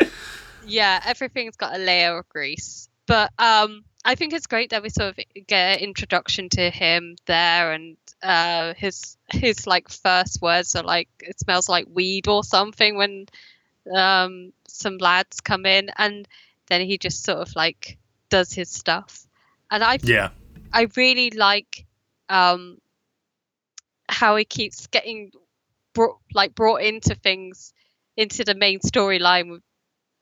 [0.66, 2.90] yeah, everything's got a layer of grease.
[3.08, 7.16] But um, I think it's great that we sort of get an introduction to him
[7.26, 12.44] there, and uh, his his like first words are like it smells like weed or
[12.44, 13.26] something when
[13.94, 16.28] um, some lads come in, and
[16.68, 17.98] then he just sort of like
[18.30, 19.28] does his stuff,
[19.70, 20.30] and I Yeah.
[20.74, 21.86] I really like
[22.30, 22.78] um,
[24.08, 25.32] how he keeps getting
[25.94, 27.74] brought like brought into things
[28.16, 29.60] into the main storyline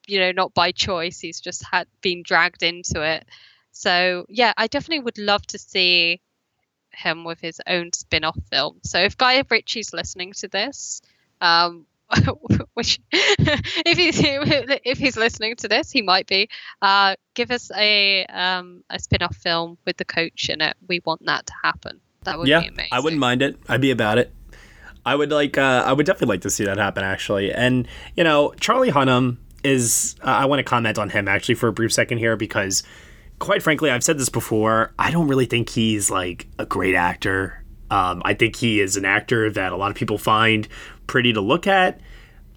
[0.08, 1.20] you know not by choice.
[1.20, 3.26] He's just had been dragged into it.
[3.72, 6.22] So yeah i definitely would love to see
[6.92, 8.80] him with his own spin-off film.
[8.84, 11.02] So if guy ritchie's listening to this
[11.42, 11.86] um
[12.80, 14.20] which if he's
[14.86, 16.50] if he's listening to this he might be
[16.82, 21.24] uh give us a um a spin-off film with the coach in it we want
[21.26, 23.58] that to happen that would yeah, be amazing I wouldn't mind it.
[23.68, 24.34] I'd be about it.
[25.06, 25.58] I would like.
[25.58, 27.04] Uh, I would definitely like to see that happen.
[27.04, 30.16] Actually, and you know, Charlie Hunnam is.
[30.22, 32.84] Uh, I want to comment on him actually for a brief second here because,
[33.40, 34.94] quite frankly, I've said this before.
[35.00, 37.64] I don't really think he's like a great actor.
[37.90, 40.68] Um, I think he is an actor that a lot of people find
[41.08, 42.00] pretty to look at,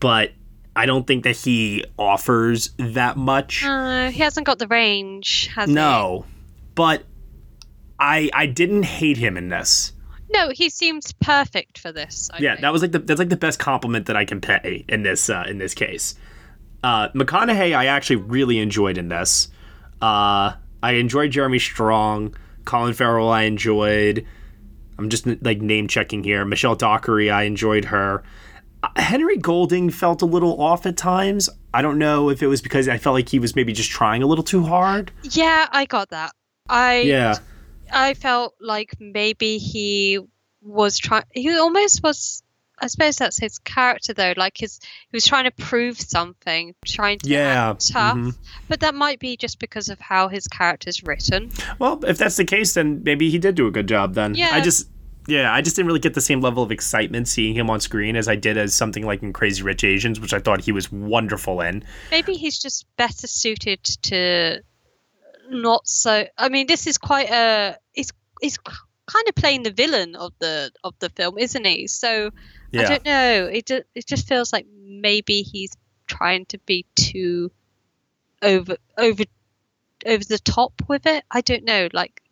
[0.03, 0.33] but
[0.77, 3.65] I don't think that he offers that much.
[3.65, 5.75] uh, he hasn't got the range has he?
[5.75, 6.27] No,
[6.75, 7.05] but
[7.99, 9.93] I I didn't hate him in this.
[10.35, 12.62] no he seems perfect for this I yeah, think.
[12.62, 15.31] that was like the that's like the best compliment that I can pay in this
[15.31, 16.15] uh, in this case.
[16.85, 19.49] Uh, McConaughey, I actually really enjoyed in this.
[20.01, 22.35] Uh, I enjoyed Jeremy Strong,
[22.65, 23.29] Colin Farrell.
[23.31, 24.27] I enjoyed.
[24.99, 26.45] I'm just like name checking here.
[26.45, 28.25] Michelle Dockery, I enjoyed her.
[28.97, 31.49] Henry Golding felt a little off at times.
[31.73, 34.23] I don't know if it was because I felt like he was maybe just trying
[34.23, 35.11] a little too hard.
[35.23, 36.33] Yeah, I got that.
[36.68, 37.37] I Yeah.
[37.92, 40.18] I felt like maybe he
[40.62, 41.25] was trying.
[41.33, 42.42] He almost was.
[42.79, 44.33] I suppose that's his character though.
[44.37, 48.16] Like his, he was trying to prove something, trying to Yeah, act tough.
[48.16, 48.35] mhm.
[48.66, 51.51] But that might be just because of how his character's written.
[51.79, 54.14] Well, if that's the case, then maybe he did do a good job.
[54.14, 54.51] Then Yeah.
[54.53, 54.88] I just,
[55.27, 58.17] yeah, I just didn't really get the same level of excitement seeing him on screen
[58.17, 60.91] as I did as something like in Crazy Rich Asians, which I thought he was
[60.91, 61.85] wonderful in.
[62.11, 64.63] Maybe he's just better suited to
[65.51, 66.27] not so.
[66.37, 67.77] I mean, this is quite a.
[67.93, 71.87] He's he's kind of playing the villain of the of the film, isn't he?
[71.87, 72.31] So
[72.71, 72.83] Yeah.
[72.83, 73.47] I don't know.
[73.53, 77.51] It ju- it just feels like maybe he's trying to be too
[78.43, 79.25] over over
[80.07, 81.25] over the top with it.
[81.31, 82.23] I don't know, like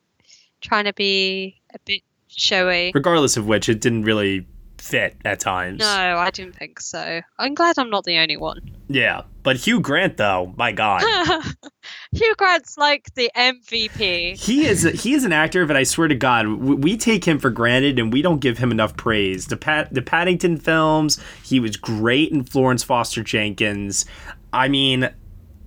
[0.60, 2.02] trying to be a bit
[2.36, 2.92] showy.
[2.94, 4.46] Regardless of which, it didn't really
[4.80, 5.80] fit at times.
[5.80, 7.20] No, I didn't think so.
[7.38, 8.60] I'm glad I'm not the only one.
[8.88, 11.02] Yeah, but Hugh Grant, though, my God,
[12.12, 14.36] Hugh Grant's like the MVP.
[14.36, 17.38] he is he is an actor, but I swear to God, we, we take him
[17.38, 19.46] for granted and we don't give him enough praise.
[19.46, 24.06] The Pat the Paddington films, he was great in Florence Foster Jenkins.
[24.52, 25.10] I mean,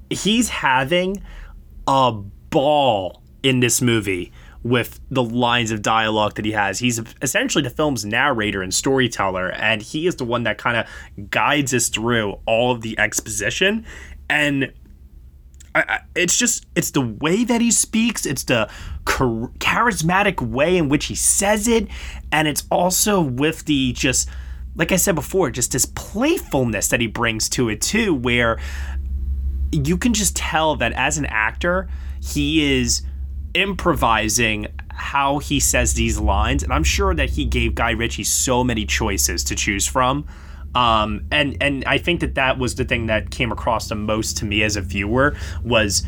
[0.10, 1.24] he's having
[1.88, 4.32] a ball in this movie
[4.64, 6.80] with the lines of dialogue that he has.
[6.80, 11.30] He's essentially the film's narrator and storyteller, and he is the one that kind of
[11.30, 13.86] guides us through all of the exposition.
[14.30, 14.74] And
[15.76, 18.70] I, I, it's just it's the way that he speaks it's the
[19.08, 21.88] char- charismatic way in which he says it
[22.32, 24.30] and it's also with the just
[24.76, 28.60] like i said before just this playfulness that he brings to it too where
[29.72, 31.90] you can just tell that as an actor
[32.22, 33.02] he is
[33.54, 38.64] improvising how he says these lines and i'm sure that he gave guy ritchie so
[38.64, 40.26] many choices to choose from
[40.76, 44.38] um, and and I think that that was the thing that came across the most
[44.38, 46.04] to me as a viewer was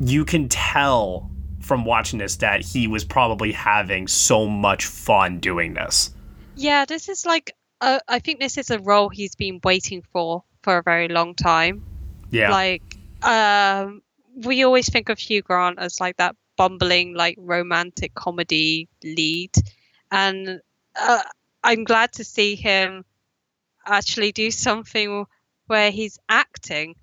[0.00, 5.74] you can tell from watching this that he was probably having so much fun doing
[5.74, 6.12] this.
[6.56, 10.42] Yeah, this is like uh, I think this is a role he's been waiting for
[10.62, 11.84] for a very long time.
[12.30, 12.82] Yeah, Like
[13.22, 14.02] um
[14.44, 19.50] we always think of Hugh Grant as like that bumbling like romantic comedy lead
[20.10, 20.60] and
[20.98, 21.22] uh,
[21.62, 23.04] I'm glad to see him
[23.86, 25.24] actually do something
[25.66, 26.94] where he's acting.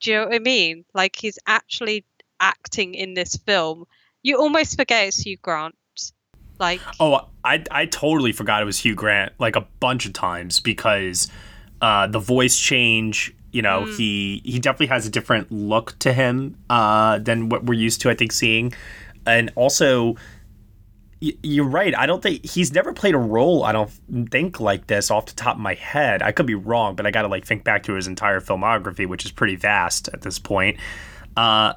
[0.00, 0.84] Do you know what I mean?
[0.94, 2.04] Like he's actually
[2.40, 3.84] acting in this film.
[4.22, 5.74] You almost forget it's Hugh Grant.
[6.58, 10.58] Like Oh, I I totally forgot it was Hugh Grant like a bunch of times
[10.58, 11.28] because
[11.80, 13.34] uh, the voice change.
[13.52, 17.74] You know, he he definitely has a different look to him uh, than what we're
[17.80, 18.10] used to.
[18.10, 18.72] I think seeing,
[19.26, 20.16] and also.
[21.22, 21.96] y- You're right.
[21.96, 23.64] I don't think he's never played a role.
[23.64, 23.90] I don't
[24.30, 26.22] think like this off the top of my head.
[26.22, 29.06] I could be wrong, but I got to like think back to his entire filmography,
[29.06, 30.76] which is pretty vast at this point.
[31.36, 31.72] Uh,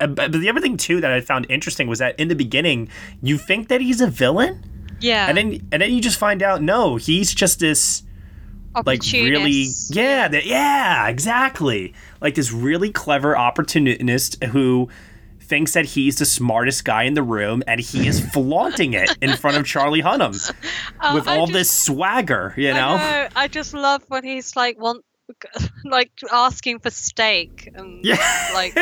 [0.00, 2.34] uh, but but the other thing too that I found interesting was that in the
[2.34, 2.88] beginning,
[3.22, 4.62] you think that he's a villain,
[5.00, 8.02] yeah, and then and then you just find out no, he's just this
[8.86, 14.88] like really yeah that, yeah exactly like this really clever opportunist who
[15.40, 19.34] thinks that he's the smartest guy in the room and he is flaunting it in
[19.36, 20.34] front of Charlie Hunnam
[21.02, 22.96] Oh, with I all just- this swagger, you I know?
[22.98, 23.28] know.
[23.34, 25.04] I just love when he's like want
[25.84, 28.50] like asking for steak and Yeah.
[28.54, 28.74] like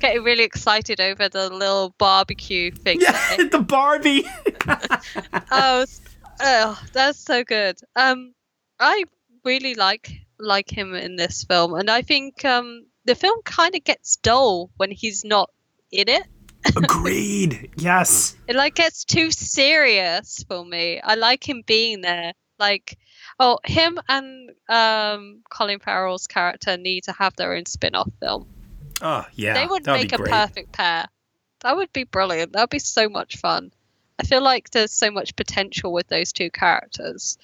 [0.00, 3.00] getting really excited over the little barbecue thing.
[3.00, 4.24] Yeah, the Barbie.
[5.50, 5.84] oh,
[6.42, 7.78] oh, that's so good.
[7.96, 8.34] Um,
[8.78, 9.04] I
[9.44, 13.84] really like like him in this film, and I think um the film kind of
[13.84, 15.50] gets dull when he's not
[15.90, 16.26] in it.
[16.76, 17.70] Agreed.
[17.76, 18.36] Yes.
[18.46, 21.00] It like gets too serious for me.
[21.00, 22.34] I like him being there.
[22.58, 22.98] Like,
[23.40, 28.48] oh, him and um Colin Farrell's character need to have their own spin-off film.
[29.00, 29.54] Oh yeah.
[29.54, 30.30] they would make a great.
[30.30, 31.06] perfect pair.
[31.60, 32.52] That would be brilliant.
[32.52, 33.72] That would be so much fun.
[34.18, 37.38] I feel like there's so much potential with those two characters.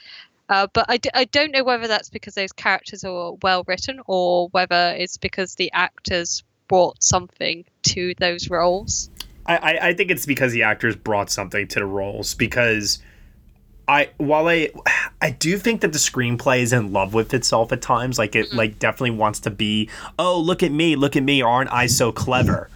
[0.48, 4.00] Uh, but I, d- I don't know whether that's because those characters are well written
[4.07, 9.11] or whether it's because the actors brought something to those roles.
[9.46, 12.98] I, I, I think it's because the actors brought something to the roles because
[13.88, 14.70] I while I
[15.22, 18.52] I do think that the screenplay is in love with itself at times like it
[18.52, 22.12] like definitely wants to be oh look at me look at me aren't I so
[22.12, 22.68] clever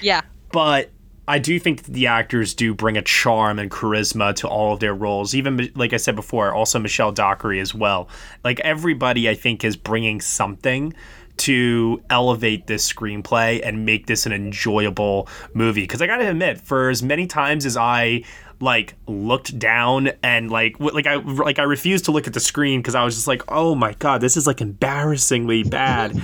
[0.00, 0.22] Yeah.
[0.52, 0.90] but
[1.26, 4.94] I do think the actors do bring a charm and charisma to all of their
[4.94, 5.34] roles.
[5.34, 8.08] Even like I said before, also Michelle Dockery as well.
[8.42, 10.94] Like everybody, I think is bringing something
[11.36, 15.82] to elevate this screenplay and make this an enjoyable movie.
[15.82, 18.22] Because I gotta admit, for as many times as I
[18.60, 22.80] like looked down and like like I like I refused to look at the screen
[22.80, 26.22] because I was just like, oh my god, this is like embarrassingly bad.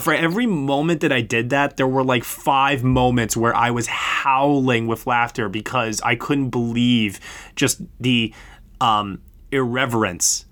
[0.00, 3.86] For every moment that I did that, there were like five moments where I was
[3.86, 7.20] howling with laughter because I couldn't believe
[7.56, 8.32] just the
[8.80, 10.46] um, irreverence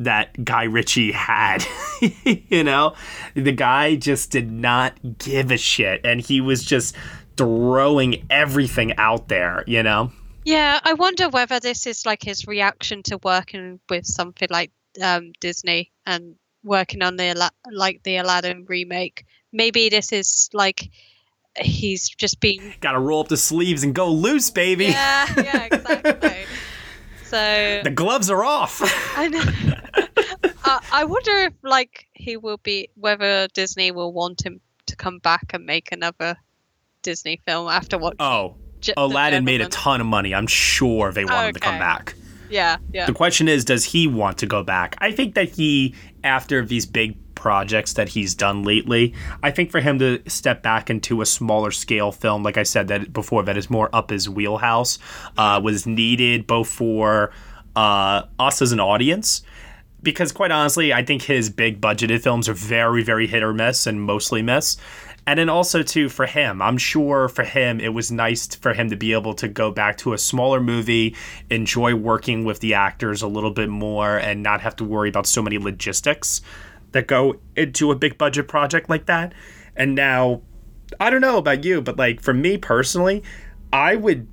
[0.00, 1.64] that Guy Ritchie had.
[2.24, 2.94] you know,
[3.34, 6.96] the guy just did not give a shit, and he was just
[7.36, 9.64] throwing everything out there.
[9.66, 10.12] You know.
[10.44, 15.32] Yeah, I wonder whether this is like his reaction to working with something like um,
[15.40, 19.24] Disney and working on the like the Aladdin remake.
[19.52, 20.90] Maybe this is like
[21.60, 24.86] he's just been Got to roll up the sleeves and go loose, baby.
[24.86, 26.46] yeah, yeah, exactly.
[27.24, 28.80] So The gloves are off.
[29.16, 29.42] I know.
[30.64, 35.18] I, I wonder if like he will be whether Disney will want him to come
[35.18, 36.36] back and make another
[37.02, 38.14] Disney film after what.
[38.20, 40.32] Oh, J- Aladdin made a ton of money.
[40.34, 42.14] I'm sure they want him to come back.
[42.92, 43.06] Yeah.
[43.06, 44.96] The question is, does he want to go back?
[44.98, 49.12] I think that he, after these big projects that he's done lately,
[49.42, 52.88] I think for him to step back into a smaller scale film, like I said
[52.88, 54.98] that before, that is more up his wheelhouse,
[55.36, 57.32] uh, was needed both for
[57.74, 59.42] uh, us as an audience.
[60.02, 63.86] Because quite honestly, I think his big budgeted films are very, very hit or miss
[63.86, 64.76] and mostly miss.
[65.26, 68.90] And then also too for him, I'm sure for him it was nice for him
[68.90, 71.16] to be able to go back to a smaller movie,
[71.50, 75.26] enjoy working with the actors a little bit more, and not have to worry about
[75.26, 76.42] so many logistics
[76.92, 79.32] that go into a big budget project like that.
[79.76, 80.42] And now,
[81.00, 83.22] I don't know about you, but like for me personally,
[83.72, 84.28] I would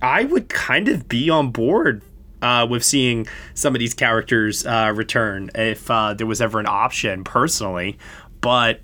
[0.00, 2.02] I would kind of be on board
[2.40, 6.66] uh, with seeing some of these characters uh, return if uh, there was ever an
[6.66, 7.98] option personally.
[8.40, 8.80] But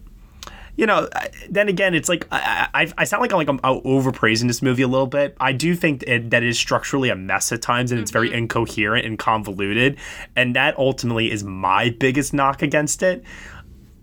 [0.80, 1.10] you know,
[1.50, 4.80] then again, it's like I, I, I sound like I'm like I'm overpraising this movie
[4.80, 5.36] a little bit.
[5.38, 8.32] I do think it, that it is structurally a mess at times, and it's very
[8.32, 9.98] incoherent and convoluted,
[10.36, 13.22] and that ultimately is my biggest knock against it.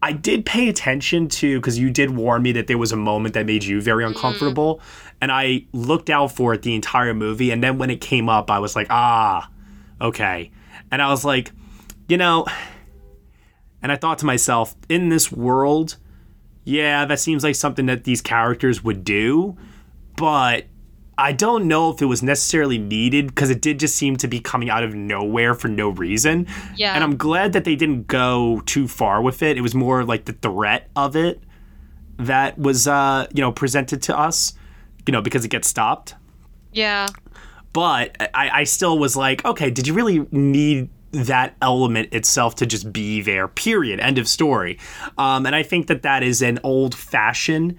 [0.04, 3.34] I did pay attention to because you did warn me that there was a moment
[3.34, 4.80] that made you very uncomfortable,
[5.20, 7.50] and I looked out for it the entire movie.
[7.50, 9.50] And then when it came up, I was like, ah,
[10.00, 10.52] okay.
[10.92, 11.52] And I was like,
[12.08, 12.46] you know,
[13.82, 15.98] and I thought to myself, in this world,
[16.68, 19.56] yeah, that seems like something that these characters would do,
[20.18, 20.66] but
[21.18, 24.42] I don't know if it was necessarily needed because it did just seem to be
[24.42, 26.46] coming out of nowhere for no reason.
[26.76, 26.94] Yeah.
[26.94, 29.58] And I'm glad that they didn't go too far with it.
[29.58, 31.42] It was more like the threat of it
[32.18, 34.54] that was, uh, you know, presented to us,
[35.06, 36.16] you know, because it gets stopped.
[36.74, 37.08] Yeah.
[37.72, 40.90] But I, I still was like, okay, did you really need
[41.26, 43.48] that element itself to just be there?
[43.48, 44.00] Period.
[44.00, 44.78] End of story.
[45.18, 47.78] Um, and I think that that is an old fashioned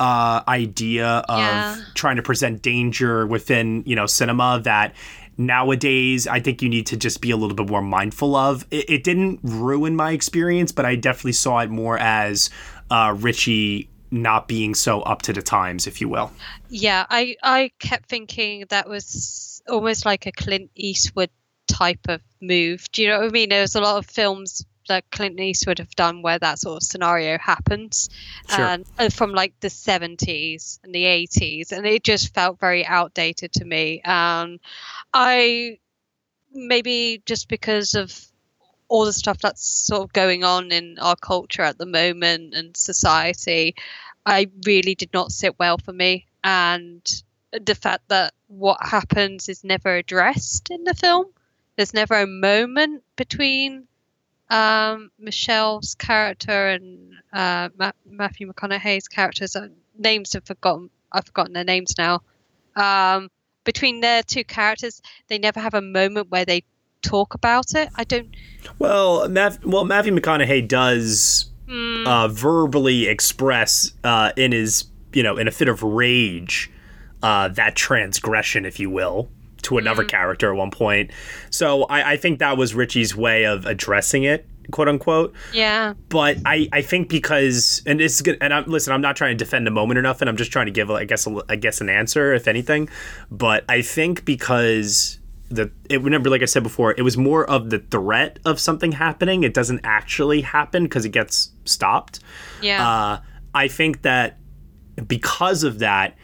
[0.00, 1.76] uh, idea of Yeah.
[1.94, 4.94] trying to present danger within you know cinema that
[5.36, 8.66] nowadays I think you need to just be a little bit more mindful of.
[8.70, 12.50] It, it didn't ruin my experience, but I definitely saw it more as
[12.90, 16.30] uh, Ritchie not being so up to the times, if you will.
[16.70, 21.30] Yeah, I I kept thinking that was almost like a Clint Eastwood
[21.68, 22.90] type of move.
[22.92, 23.50] Do you know what I mean?
[23.50, 27.36] There's a lot of films that Clint Eastwood have done where that sort of scenario
[27.38, 28.08] happens,
[28.48, 28.64] Sure.
[28.64, 33.52] and uh, from like the 70s and the 80s, and it just felt very outdated
[33.52, 34.00] to me.
[34.02, 34.58] Um,
[35.12, 35.78] I
[36.52, 38.18] maybe just because of
[38.88, 42.74] all the stuff that's sort of going on in our culture at the moment and
[42.74, 43.74] society,
[44.24, 46.26] I really did not sit well for me.
[46.42, 47.02] And
[47.52, 51.26] the fact that what happens is never addressed in the film,
[51.78, 53.86] there's never a moment between
[54.50, 59.54] um, Michelle's character and uh, Ma- Matthew McConaughey's characters.
[59.54, 60.90] Uh, names have forgotten.
[61.12, 62.22] I've forgotten their names now.
[62.74, 63.30] Um,
[63.62, 66.64] between their two characters, they never have a moment where they
[67.02, 67.88] talk about it.
[67.94, 68.34] I don't.
[68.80, 75.46] Well, Math- well, Matthew McConaughey does uh, verbally express uh, in his, you know, in
[75.46, 76.72] a fit of rage,
[77.22, 79.28] uh, that transgression, if you will,
[79.62, 81.10] to another character at one point.
[81.50, 85.34] So I, I think that was Ritchie's way of addressing it, quote unquote.
[85.52, 85.94] Yeah.
[86.08, 89.44] But I, I think because and it's good and I'm listen I'm not trying to
[89.44, 91.80] defend the moment or nothing I'm just trying to give I guess a, I guess
[91.80, 92.88] an answer if anything
[93.30, 95.18] but I think because
[95.50, 98.92] the it remember like I said before it was more of the threat of something
[98.92, 102.20] happening it doesn't actually happen because it gets stopped
[102.60, 102.86] Yeah.
[102.86, 103.20] uh,
[103.54, 104.38] I think that
[105.06, 106.16] because of that,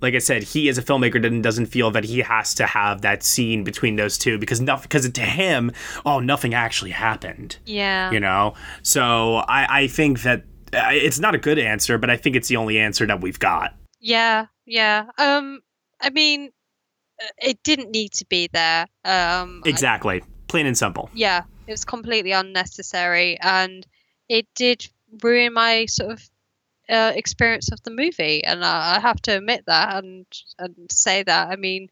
[0.00, 3.02] like I said, he as a filmmaker doesn't doesn't feel that he has to have
[3.02, 5.72] that scene between those two because nothing because to him,
[6.04, 7.56] oh, nothing actually happened.
[7.64, 8.10] yeah.
[8.10, 12.16] You know, so I I think that uh, it's not a good answer, but I
[12.16, 13.74] think it's the only answer that we've got.
[14.00, 15.06] Yeah, yeah.
[15.18, 15.60] Um,
[16.00, 16.50] I mean,
[17.22, 18.82] uh, it didn't need to be there.
[19.04, 21.08] Um, I- Exactly, plain and simple.
[21.14, 23.86] yeah, it was completely unnecessary, and
[24.28, 24.86] it did
[25.22, 26.28] ruin my sort of
[26.88, 28.44] uh, experience of the movie.
[28.44, 30.26] And I I have to admit that and
[30.58, 31.48] and say that.
[31.48, 31.90] I mean,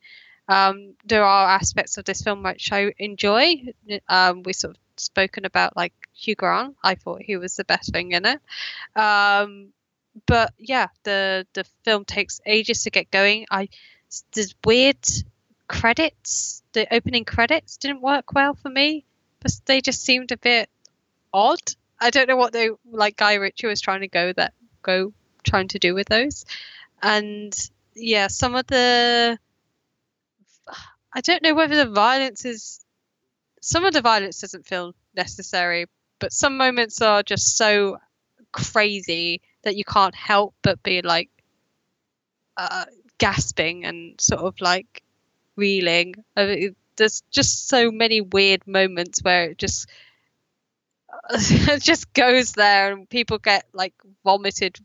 [0.48, 3.64] um, there are aspects of this film which I enjoy.
[4.09, 6.77] Um, we sort of spoken about like Hugh Grant.
[6.83, 8.40] I thought he was the best thing in it.
[8.96, 9.73] Um,
[10.27, 13.46] but yeah, the the film takes ages to get going.
[13.50, 13.69] I
[14.33, 14.98] there's weird
[15.69, 16.62] credits.
[16.73, 19.04] The opening credits didn't work well for me.
[19.40, 20.71] But they just seemed a bit
[21.33, 21.60] odd.
[22.00, 23.16] I don't know what they like.
[23.16, 24.54] Guy Ritchie was trying to go that
[24.85, 25.12] go
[25.42, 26.44] trying to do with those,
[27.02, 27.54] and
[27.94, 29.38] yeah, some of the
[31.12, 32.85] I don't know whether the violence is
[33.60, 35.87] some of the violence doesn't feel necessary,
[36.18, 37.98] but some moments are just so
[38.52, 41.30] crazy that you can't help but be like
[42.56, 42.85] uh,
[43.18, 45.02] gasping and sort of like
[45.56, 46.14] reeling.
[46.37, 49.88] I mean, there's just so many weird moments where it just
[51.31, 53.94] it just goes there and people get like
[54.25, 54.79] vomited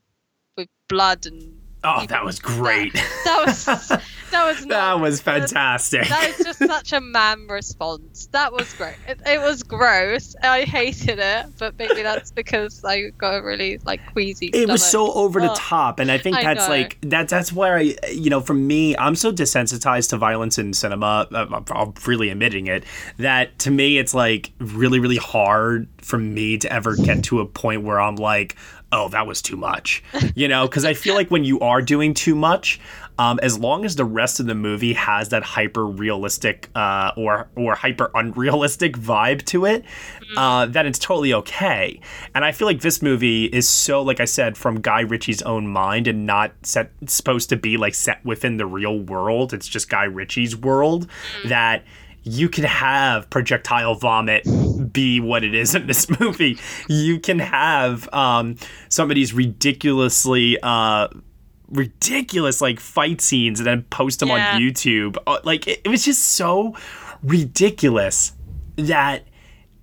[0.58, 2.94] with blood and Oh, that was great.
[3.24, 6.08] that was that was that was fantastic.
[6.10, 8.28] That is just such a man response.
[8.34, 8.96] That was great.
[9.08, 10.36] It, it was gross.
[10.44, 14.48] I hated it, but maybe that's because I got a really like queasy.
[14.48, 15.56] it was so over the Oh.
[15.58, 16.74] top and i think that's know.
[16.76, 20.74] like that that's where i you know for me i'm so desensitized to violence in
[20.74, 22.84] cinema uh, i'm I'm really admitting it
[23.18, 27.46] that to me it's like really really hard for me to ever get to a
[27.46, 28.56] point where i'm like
[28.92, 30.04] oh that was too much
[30.36, 32.80] you know because i feel like when you are doing too much
[33.20, 37.50] um, as long as the rest of the movie has that hyper realistic uh, or
[37.56, 39.84] or hyper unrealistic vibe to it,
[40.38, 42.00] uh, then it's totally okay.
[42.34, 45.68] And I feel like this movie is so, like I said, from Guy Ritchie's own
[45.68, 49.54] mind and not set supposed to be like set within the real world.
[49.54, 51.08] It's just Guy Ritchie's world
[51.46, 51.84] that
[52.24, 54.44] you can have projectile vomit
[54.92, 56.58] be what it is in this movie.
[56.88, 58.58] You can have um,
[58.90, 60.58] some of these ridiculously.
[60.62, 61.08] Uh,
[61.72, 64.56] ridiculous like fight scenes and then post them Yeah.
[64.56, 65.18] on YouTube.
[65.28, 66.76] Uh, Like it, it was just so
[67.22, 68.34] ridiculous
[68.78, 69.24] that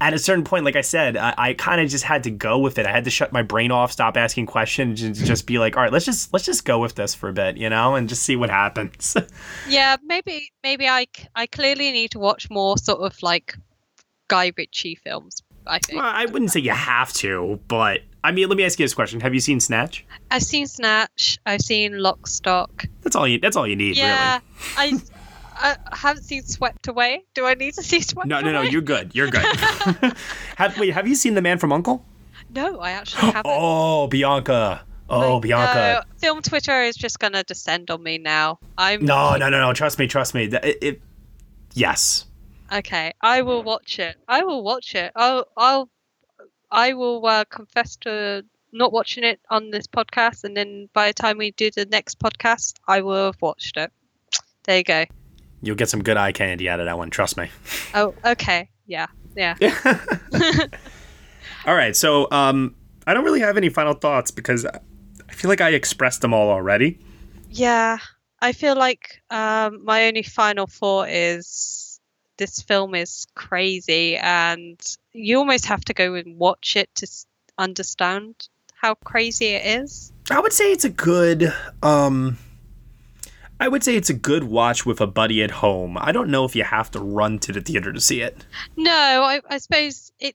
[0.01, 2.59] at a certain point, like I said, I, I kind of just had to go
[2.59, 2.87] with it.
[2.87, 5.83] I had to shut my brain off, stop asking questions, and just be like, all
[5.83, 8.23] right, let's just let's just go with this for a bit, you know, and just
[8.23, 9.17] see what happens.
[9.69, 13.57] Yeah, maybe maybe I I clearly need to watch more sort of like
[14.29, 15.43] Guy Ritchie films.
[15.67, 18.79] I think well, I wouldn't say you have to, but I mean, let me ask
[18.79, 20.05] you this question: Have you seen Snatch?
[20.31, 21.39] I've seen Snatch.
[21.47, 22.85] I've seen Lock, Stock.
[23.03, 23.41] That's all you.
[23.41, 24.41] That's all you need, Yeah,
[24.79, 24.99] really.
[24.99, 25.01] I
[25.59, 27.25] I haven't seen Swept Away.
[27.35, 28.41] Do I need to see Swept Away?
[28.43, 28.63] No, no, no.
[28.63, 29.15] You're good.
[29.15, 29.43] You're good.
[30.57, 32.05] have, wait, have you seen The Man from Uncle?
[32.55, 33.47] No, I actually haven't.
[33.55, 34.83] Oh, Bianca.
[35.09, 36.05] Oh, Like, Bianca.
[36.05, 38.59] no, film Twitter is just gonna descend on me now.
[38.77, 39.73] I'm No, no, no, no.
[39.73, 40.45] Trust me, trust me.
[40.45, 41.03] It, it,
[41.75, 42.27] yes.
[42.73, 44.17] Okay, I will watch it.
[44.27, 45.13] I will watch it.
[45.15, 45.89] I'll, I'll,
[46.71, 51.15] I will uh, confess to not watching it on this podcast, and then by the
[51.15, 53.93] time we do the next podcast, I will have watched it.
[54.65, 55.05] There you go.
[55.63, 57.11] You'll get some good eye candy out of that one.
[57.11, 57.51] Trust me.
[57.95, 58.69] Oh, okay.
[58.87, 59.57] Yeah, yeah.
[61.67, 61.97] All right.
[61.97, 62.77] So, um,
[63.07, 64.81] I don't really have any final thoughts because I
[65.29, 66.99] I feel like I expressed them all already.
[67.51, 67.99] Yeah,
[68.41, 72.01] I feel like um, my only final thought is
[72.37, 74.81] this film is crazy, and
[75.13, 77.07] you almost have to go and watch it to
[77.59, 80.13] understand how crazy it is.
[80.31, 81.53] I would say it's a good,
[81.83, 82.37] um,
[83.59, 85.97] I would say it's a good watch with a buddy at home.
[85.99, 88.45] I don't know if you have to run to the theater to see it.
[88.77, 90.35] No, I, I suppose it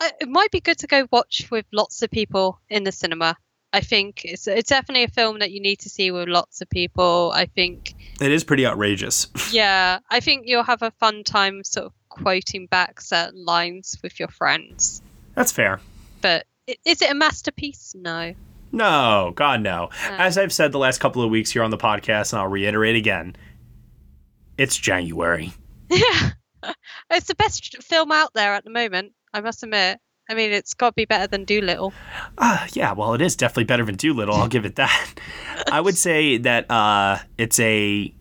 [0.00, 3.36] it might be good to go watch with lots of people in the cinema.
[3.72, 6.70] I think it's it's definitely a film that you need to see with lots of
[6.70, 7.32] people.
[7.34, 9.26] I think, It is pretty outrageous.
[9.52, 14.18] yeah, I think you'll have a fun time sort of quoting back certain lines with
[14.18, 15.02] your friends.
[15.34, 15.80] That's fair.
[16.22, 17.94] But is it a masterpiece?
[17.94, 18.34] No.
[18.72, 19.90] No, God, no.
[20.10, 22.96] As I've said the last couple of weeks here on the podcast, and I'll reiterate
[22.96, 23.36] again,
[24.56, 25.52] it's January.
[25.90, 26.30] Yeah,
[27.10, 29.12] it's the best film out there at the moment.
[29.32, 29.98] I must admit.
[30.30, 31.92] I mean, it's got to be better than Dolittle.
[32.36, 34.34] Uh, yeah, well, it is definitely better than Dolittle.
[34.34, 35.14] I'll give it that.
[35.72, 38.12] I would say that uh, it's a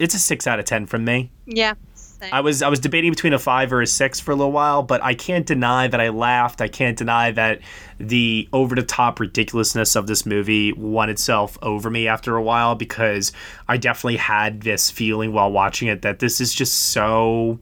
[0.00, 1.30] it's a six out of ten from me.
[1.46, 1.74] Yeah.
[2.20, 2.30] Same.
[2.32, 4.82] I was I was debating between a five or a six for a little while,
[4.82, 6.60] but I can't deny that I laughed.
[6.60, 7.60] I can't deny that
[7.98, 12.74] the over the top ridiculousness of this movie won itself over me after a while
[12.74, 13.32] because
[13.68, 17.60] I definitely had this feeling while watching it that this is just so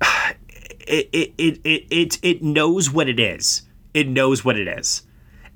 [0.80, 3.62] it it it it it, it knows what it is.
[3.94, 5.02] It knows what it is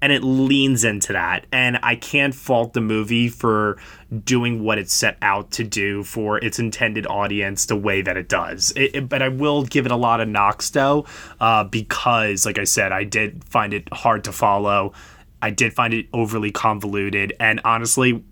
[0.03, 3.79] and it leans into that and i can't fault the movie for
[4.25, 8.29] doing what it set out to do for its intended audience the way that it
[8.29, 11.07] does it, it- but i will give it a lot of knocks though
[11.41, 14.93] uh, because like i said i did find it hard to follow
[15.41, 18.23] i did find it overly convoluted and honestly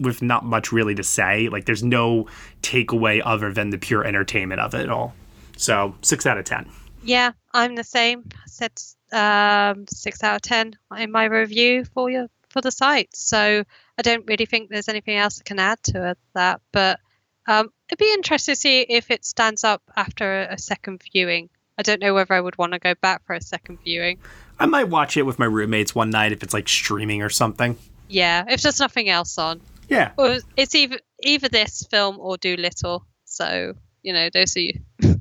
[0.00, 2.26] with not much really to say like there's no
[2.62, 5.14] takeaway other than the pure entertainment of it all
[5.56, 6.68] so six out of ten
[7.02, 8.24] Yeah, I'm the same.
[8.60, 13.14] I um, six out of ten in my review for you for the site.
[13.14, 13.64] So
[13.98, 16.60] I don't really think there's anything else I can add to that.
[16.72, 17.00] But
[17.46, 21.50] um, it'd be interesting to see if it stands up after a, second viewing.
[21.76, 24.18] I don't know whether I would want to go back for a second viewing.
[24.58, 27.76] i might watch it with my roommates one night if it's like streaming or something
[28.08, 33.06] Yeah, if there's nothing else on, yeah or it's either either this film or Dolittle.
[33.24, 34.80] So you know, those are you.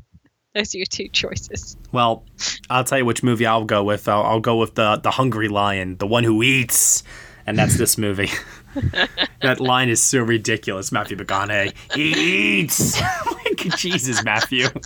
[0.53, 1.77] those are your two choices.
[1.91, 2.23] Well,
[2.69, 4.07] I'll tell you which movie I'll go with.
[4.07, 7.03] I'll, I'll go with the the Hungry Lion, the one who eats,
[7.45, 8.29] and that's this movie.
[9.41, 11.73] that line is so ridiculous, Matthew McConaughey.
[11.93, 12.99] He eats.
[13.25, 14.67] like Jesus, Matthew.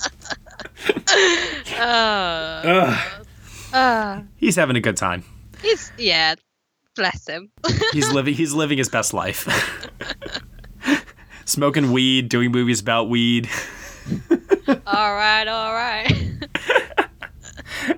[1.80, 3.04] Uh,
[3.74, 5.24] uh, he's having a good time.
[5.62, 6.36] he's yeah,
[6.96, 7.50] bless him.
[7.92, 8.36] He's living.
[8.36, 9.48] He's living his best life.
[11.46, 13.50] Smoking weed, doing movies about weed.
[14.86, 16.12] all right, all right.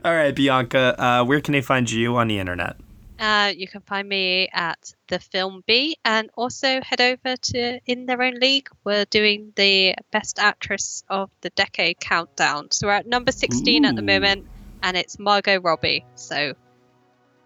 [0.05, 2.77] All right, Bianca, uh, where can they find you on the internet?
[3.23, 8.05] Uh, you can find me at the Film Bee, and also head over to In
[8.05, 8.67] Their Own League.
[8.83, 12.69] We're doing the Best Actress of the Decade countdown.
[12.71, 14.45] So we're at number 16 at the moment,
[14.81, 16.03] and it's Margot Robbie.
[16.15, 16.53] So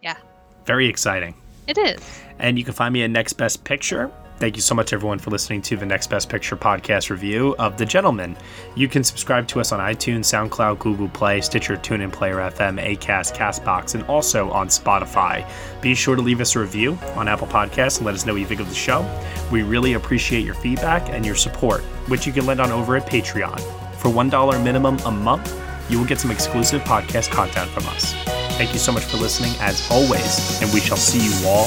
[0.02, 0.18] yeah,
[0.66, 1.36] Very exciting.
[1.68, 2.02] it is.
[2.40, 4.12] And you can find me at Next Best Picture.
[4.40, 7.76] Thank you so much, everyone, for listening to the Next Best Picture podcast review of
[7.76, 8.38] The Gentlemen.
[8.76, 13.36] You can subscribe to us on iTunes, SoundCloud, Google Play, Stitcher, TuneIn, Player FM, Acast,
[13.36, 15.50] Castbox, and also on Spotify.
[15.82, 18.40] Be sure to leave us a review on Apple Podcasts and let us know what
[18.40, 19.04] you think of the show.
[19.52, 23.08] We really appreciate your feedback and your support, which you can lend on over at
[23.08, 23.60] Patreon.
[23.96, 25.52] For $1 minimum a month,
[25.90, 28.14] you will get some exclusive podcast content from us.
[28.56, 31.66] Thank you so much for listening, as always, and we shall see you all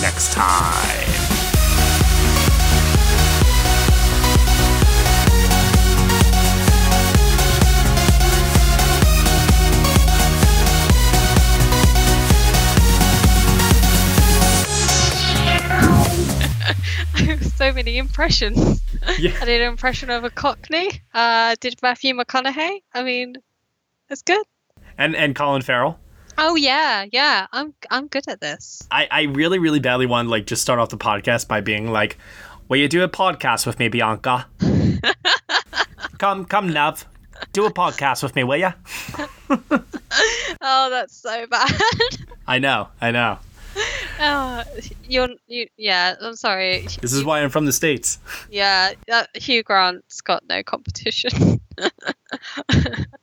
[0.00, 1.41] next time.
[17.62, 18.80] So many impressions.
[19.18, 19.36] Yeah.
[19.40, 20.88] I did an impression of a Cockney.
[21.12, 22.82] Uh, did Matthew McConaughey.
[22.94, 23.34] I mean,
[24.08, 24.46] it's good.
[24.96, 25.98] And and Colin Farrell.
[26.38, 27.48] Oh yeah, yeah.
[27.50, 28.86] I'm I'm good at this.
[28.92, 31.90] I, I really, really badly want to like just start off the podcast by being
[31.90, 32.16] like,
[32.68, 34.46] Will you do a podcast with me, Bianca?
[36.18, 37.04] come come Nev.
[37.52, 38.72] Do a podcast with me, will ya?
[40.64, 41.72] Oh, that's so bad.
[42.46, 43.38] I know, I know.
[44.20, 44.62] Oh,
[45.08, 45.66] you're you.
[45.76, 46.86] Yeah, I'm sorry.
[47.00, 48.18] This is why I'm from the States.
[48.50, 51.60] Yeah, uh, Hugh Grant's got no competition.